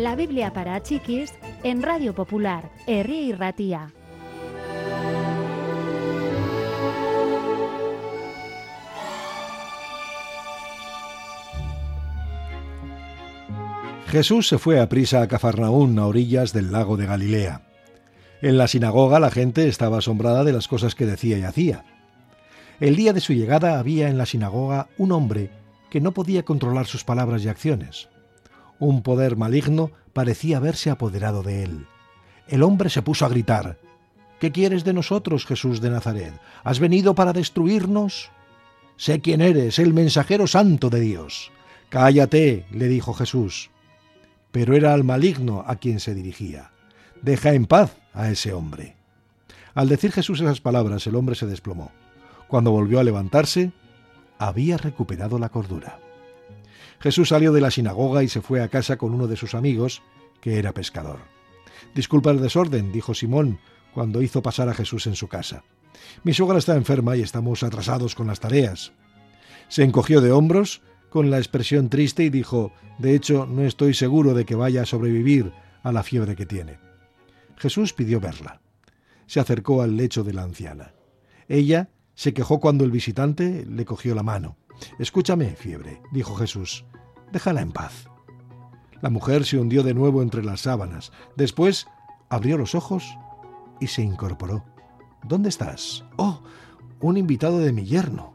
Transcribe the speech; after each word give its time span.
La 0.00 0.16
Biblia 0.16 0.50
para 0.54 0.82
chiquis 0.82 1.34
en 1.62 1.82
Radio 1.82 2.14
Popular, 2.14 2.70
Herri 2.86 3.30
y. 3.30 3.34
Jesús 14.06 14.48
se 14.48 14.56
fue 14.56 14.80
a 14.80 14.88
prisa 14.88 15.20
a 15.20 15.28
Cafarnaún, 15.28 15.98
a 15.98 16.06
orillas 16.06 16.54
del 16.54 16.72
lago 16.72 16.96
de 16.96 17.04
Galilea. 17.04 17.60
En 18.40 18.56
la 18.56 18.68
sinagoga 18.68 19.20
la 19.20 19.30
gente 19.30 19.68
estaba 19.68 19.98
asombrada 19.98 20.44
de 20.44 20.54
las 20.54 20.66
cosas 20.66 20.94
que 20.94 21.04
decía 21.04 21.36
y 21.36 21.42
hacía. 21.42 21.84
El 22.80 22.96
día 22.96 23.12
de 23.12 23.20
su 23.20 23.34
llegada 23.34 23.78
había 23.78 24.08
en 24.08 24.16
la 24.16 24.24
sinagoga 24.24 24.88
un 24.96 25.12
hombre 25.12 25.50
que 25.90 26.00
no 26.00 26.12
podía 26.12 26.42
controlar 26.42 26.86
sus 26.86 27.04
palabras 27.04 27.44
y 27.44 27.48
acciones. 27.48 28.08
Un 28.80 29.02
poder 29.02 29.36
maligno 29.36 29.92
parecía 30.12 30.56
haberse 30.56 30.90
apoderado 30.90 31.44
de 31.44 31.62
él. 31.62 31.86
El 32.48 32.64
hombre 32.64 32.90
se 32.90 33.02
puso 33.02 33.24
a 33.24 33.28
gritar, 33.28 33.78
¿Qué 34.40 34.50
quieres 34.50 34.82
de 34.82 34.92
nosotros, 34.92 35.46
Jesús 35.46 35.80
de 35.80 35.90
Nazaret? 35.90 36.32
¿Has 36.64 36.80
venido 36.80 37.14
para 37.14 37.32
destruirnos? 37.32 38.30
Sé 38.96 39.20
quién 39.20 39.40
eres, 39.40 39.78
el 39.78 39.94
mensajero 39.94 40.48
santo 40.48 40.90
de 40.90 40.98
Dios. 40.98 41.52
Cállate, 41.90 42.66
le 42.72 42.88
dijo 42.88 43.14
Jesús 43.14 43.70
pero 44.52 44.74
era 44.74 44.94
al 44.94 45.04
maligno 45.04 45.64
a 45.66 45.76
quien 45.76 46.00
se 46.00 46.14
dirigía. 46.14 46.72
Deja 47.22 47.52
en 47.52 47.66
paz 47.66 47.96
a 48.12 48.30
ese 48.30 48.52
hombre. 48.52 48.96
Al 49.74 49.88
decir 49.88 50.12
Jesús 50.12 50.40
esas 50.40 50.60
palabras, 50.60 51.06
el 51.06 51.14
hombre 51.14 51.34
se 51.34 51.46
desplomó. 51.46 51.92
Cuando 52.48 52.72
volvió 52.72 52.98
a 52.98 53.04
levantarse, 53.04 53.72
había 54.38 54.76
recuperado 54.76 55.38
la 55.38 55.50
cordura. 55.50 56.00
Jesús 57.00 57.30
salió 57.30 57.52
de 57.52 57.60
la 57.60 57.70
sinagoga 57.70 58.22
y 58.22 58.28
se 58.28 58.42
fue 58.42 58.62
a 58.62 58.68
casa 58.68 58.96
con 58.96 59.14
uno 59.14 59.26
de 59.26 59.36
sus 59.36 59.54
amigos, 59.54 60.02
que 60.40 60.58
era 60.58 60.72
pescador. 60.72 61.20
Disculpa 61.94 62.30
el 62.30 62.40
desorden, 62.40 62.92
dijo 62.92 63.14
Simón, 63.14 63.58
cuando 63.94 64.22
hizo 64.22 64.42
pasar 64.42 64.68
a 64.68 64.74
Jesús 64.74 65.06
en 65.06 65.16
su 65.16 65.26
casa. 65.26 65.64
Mi 66.22 66.34
suegra 66.34 66.58
está 66.58 66.76
enferma 66.76 67.16
y 67.16 67.22
estamos 67.22 67.62
atrasados 67.62 68.14
con 68.14 68.26
las 68.26 68.40
tareas. 68.40 68.92
Se 69.68 69.82
encogió 69.82 70.20
de 70.20 70.32
hombros 70.32 70.82
con 71.08 71.30
la 71.30 71.38
expresión 71.38 71.88
triste 71.88 72.24
y 72.24 72.30
dijo, 72.30 72.72
de 72.98 73.14
hecho, 73.14 73.46
no 73.46 73.62
estoy 73.62 73.94
seguro 73.94 74.34
de 74.34 74.44
que 74.44 74.54
vaya 74.54 74.82
a 74.82 74.86
sobrevivir 74.86 75.52
a 75.82 75.92
la 75.92 76.02
fiebre 76.02 76.36
que 76.36 76.46
tiene. 76.46 76.78
Jesús 77.56 77.92
pidió 77.92 78.20
verla. 78.20 78.60
Se 79.26 79.40
acercó 79.40 79.82
al 79.82 79.96
lecho 79.96 80.22
de 80.22 80.34
la 80.34 80.42
anciana. 80.42 80.94
Ella 81.48 81.90
se 82.14 82.34
quejó 82.34 82.60
cuando 82.60 82.84
el 82.84 82.90
visitante 82.90 83.64
le 83.66 83.84
cogió 83.84 84.14
la 84.14 84.22
mano. 84.22 84.56
Escúchame, 84.98 85.56
fiebre, 85.56 86.00
dijo 86.12 86.34
Jesús, 86.36 86.84
déjala 87.32 87.60
en 87.60 87.72
paz. 87.72 88.06
La 89.00 89.10
mujer 89.10 89.44
se 89.44 89.58
hundió 89.58 89.82
de 89.82 89.94
nuevo 89.94 90.22
entre 90.22 90.44
las 90.44 90.62
sábanas. 90.62 91.12
Después 91.36 91.86
abrió 92.28 92.58
los 92.58 92.74
ojos 92.74 93.16
y 93.80 93.86
se 93.86 94.02
incorporó. 94.02 94.64
¿Dónde 95.24 95.48
estás? 95.48 96.04
Oh, 96.16 96.42
un 97.00 97.16
invitado 97.16 97.58
de 97.58 97.72
mi 97.72 97.84
yerno. 97.84 98.34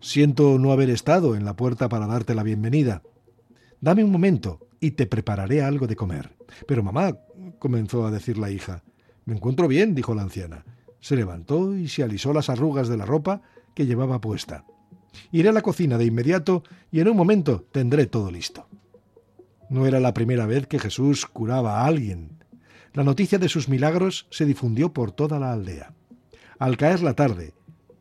Siento 0.00 0.58
no 0.58 0.72
haber 0.72 0.90
estado 0.90 1.34
en 1.34 1.44
la 1.44 1.56
puerta 1.56 1.88
para 1.88 2.06
darte 2.06 2.34
la 2.34 2.42
bienvenida. 2.42 3.02
Dame 3.80 4.04
un 4.04 4.12
momento 4.12 4.60
y 4.80 4.92
te 4.92 5.06
prepararé 5.06 5.62
algo 5.62 5.86
de 5.86 5.96
comer. 5.96 6.36
Pero 6.66 6.82
mamá, 6.82 7.16
comenzó 7.58 8.06
a 8.06 8.10
decir 8.10 8.38
la 8.38 8.50
hija. 8.50 8.82
Me 9.24 9.34
encuentro 9.34 9.68
bien, 9.68 9.94
dijo 9.94 10.14
la 10.14 10.22
anciana. 10.22 10.64
Se 11.00 11.16
levantó 11.16 11.74
y 11.74 11.88
se 11.88 12.02
alisó 12.02 12.32
las 12.32 12.50
arrugas 12.50 12.88
de 12.88 12.96
la 12.96 13.04
ropa 13.04 13.42
que 13.74 13.86
llevaba 13.86 14.20
puesta. 14.20 14.64
Iré 15.32 15.48
a 15.48 15.52
la 15.52 15.62
cocina 15.62 15.98
de 15.98 16.04
inmediato 16.04 16.62
y 16.90 17.00
en 17.00 17.08
un 17.08 17.16
momento 17.16 17.64
tendré 17.72 18.06
todo 18.06 18.30
listo. 18.30 18.66
No 19.70 19.86
era 19.86 20.00
la 20.00 20.14
primera 20.14 20.46
vez 20.46 20.66
que 20.66 20.78
Jesús 20.78 21.26
curaba 21.26 21.80
a 21.80 21.86
alguien. 21.86 22.30
La 22.94 23.04
noticia 23.04 23.38
de 23.38 23.48
sus 23.48 23.68
milagros 23.68 24.26
se 24.30 24.46
difundió 24.46 24.92
por 24.92 25.12
toda 25.12 25.38
la 25.38 25.52
aldea. 25.52 25.92
Al 26.58 26.76
caer 26.76 27.02
la 27.02 27.14
tarde 27.14 27.52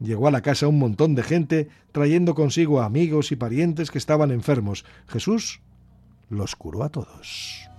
Llegó 0.00 0.28
a 0.28 0.30
la 0.30 0.42
casa 0.42 0.68
un 0.68 0.78
montón 0.78 1.14
de 1.14 1.22
gente 1.22 1.68
trayendo 1.92 2.34
consigo 2.34 2.82
amigos 2.82 3.32
y 3.32 3.36
parientes 3.36 3.90
que 3.90 3.98
estaban 3.98 4.30
enfermos. 4.30 4.84
Jesús 5.08 5.60
los 6.28 6.54
curó 6.54 6.82
a 6.84 6.90
todos. 6.90 7.70